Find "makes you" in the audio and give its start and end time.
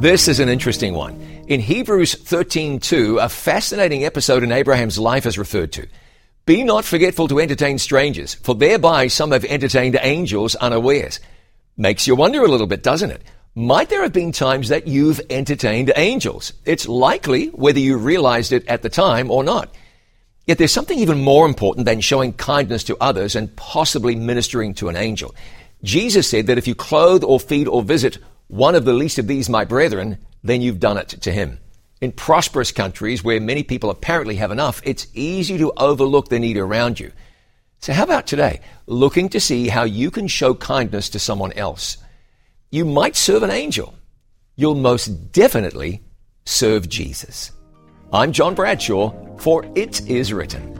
11.76-12.16